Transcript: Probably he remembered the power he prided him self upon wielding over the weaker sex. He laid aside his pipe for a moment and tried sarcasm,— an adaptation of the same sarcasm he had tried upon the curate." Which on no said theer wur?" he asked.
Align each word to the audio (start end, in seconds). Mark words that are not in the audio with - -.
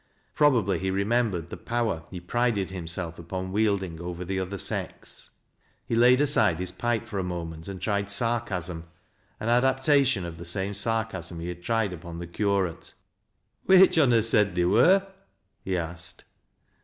Probably 0.33 0.79
he 0.79 0.89
remembered 0.89 1.51
the 1.51 1.57
power 1.57 2.05
he 2.09 2.19
prided 2.19 2.71
him 2.71 2.87
self 2.87 3.19
upon 3.19 3.51
wielding 3.51 4.01
over 4.01 4.25
the 4.25 4.39
weaker 4.39 4.57
sex. 4.57 5.29
He 5.85 5.95
laid 5.95 6.19
aside 6.19 6.57
his 6.57 6.71
pipe 6.71 7.07
for 7.07 7.19
a 7.19 7.23
moment 7.23 7.67
and 7.67 7.79
tried 7.79 8.09
sarcasm,— 8.09 8.85
an 9.39 9.49
adaptation 9.49 10.25
of 10.25 10.37
the 10.39 10.43
same 10.43 10.73
sarcasm 10.73 11.39
he 11.39 11.49
had 11.49 11.61
tried 11.61 11.93
upon 11.93 12.17
the 12.17 12.25
curate." 12.25 12.95
Which 13.67 13.95
on 13.99 14.09
no 14.09 14.21
said 14.21 14.55
theer 14.55 14.69
wur?" 14.69 15.07
he 15.63 15.77
asked. 15.77 16.23